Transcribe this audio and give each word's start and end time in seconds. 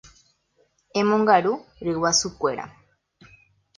Emongaru 0.99 1.53
ryguasukuéra. 1.85 2.65